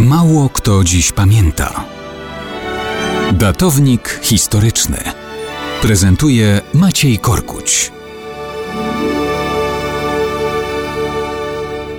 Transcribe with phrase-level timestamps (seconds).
[0.00, 1.84] Mało kto dziś pamięta.
[3.32, 4.98] Datownik historyczny
[5.82, 7.92] prezentuje Maciej Korkuć.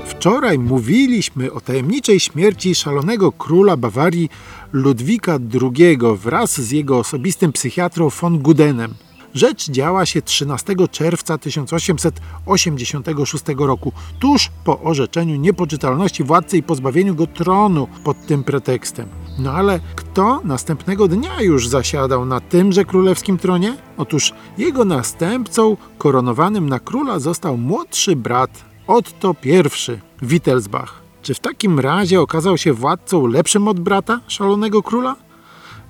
[0.05, 4.29] Wczoraj mówiliśmy o tajemniczej śmierci szalonego króla Bawarii
[4.73, 8.93] Ludwika II wraz z jego osobistym psychiatrą von Gudenem.
[9.35, 17.27] Rzecz działa się 13 czerwca 1886 roku, tuż po orzeczeniu niepoczytalności władcy i pozbawieniu go
[17.27, 19.07] tronu pod tym pretekstem.
[19.39, 23.77] No ale kto następnego dnia już zasiadał na tymże królewskim tronie?
[23.97, 29.63] Otóż jego następcą koronowanym na króla został młodszy brat Otto I
[30.21, 31.01] Wittelsbach.
[31.21, 35.24] Czy w takim razie okazał się władcą lepszym od brata szalonego króla?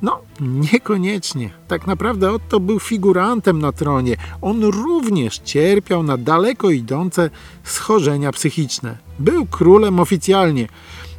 [0.01, 1.49] No, niekoniecznie.
[1.67, 4.17] Tak naprawdę Otto był figurantem na tronie.
[4.41, 7.29] On również cierpiał na daleko idące
[7.63, 8.97] schorzenia psychiczne.
[9.19, 10.67] Był królem oficjalnie.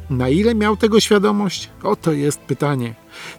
[0.09, 1.69] Na ile miał tego świadomość?
[1.83, 2.95] Oto jest pytanie.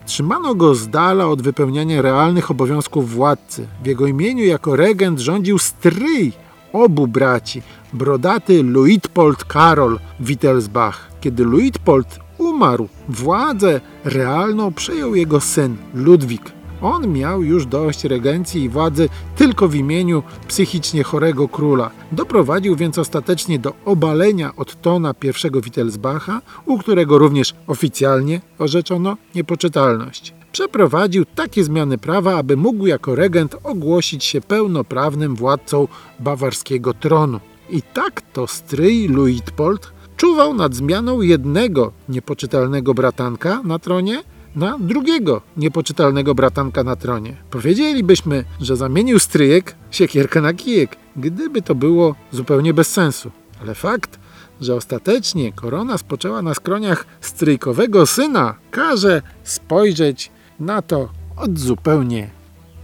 [0.07, 3.67] Trzymano go z dala od wypełniania realnych obowiązków władcy.
[3.83, 6.33] W jego imieniu jako regent rządził stryj
[6.73, 7.62] obu braci,
[7.93, 11.11] brodaty Luitpold Karol Wittelsbach.
[11.21, 12.19] Kiedy Luitpold
[12.59, 16.42] umarł, władzę realną przejął jego syn Ludwik.
[16.83, 21.91] On miał już dość regencji i władzy tylko w imieniu psychicznie chorego króla.
[22.12, 30.34] Doprowadził więc ostatecznie do obalenia Ottona I Wittelsbacha, u którego również oficjalnie orzeczono niepoczytalność.
[30.53, 35.89] Przeprowadził takie zmiany prawa, aby mógł jako regent ogłosić się pełnoprawnym władcą
[36.20, 37.41] bawarskiego tronu.
[37.70, 44.23] I tak to stryj Luitpold czuwał nad zmianą jednego niepoczytalnego bratanka na tronie
[44.57, 47.37] na drugiego niepoczytalnego bratanka na tronie.
[47.51, 53.31] Powiedzielibyśmy, że zamienił stryjek siekierkę na kijek, gdyby to było zupełnie bez sensu.
[53.63, 54.19] Ale fakt,
[54.61, 60.31] że ostatecznie korona spoczęła na skroniach stryjkowego syna, każe spojrzeć
[60.61, 62.31] na to od zupełnie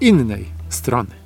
[0.00, 1.23] innej strony.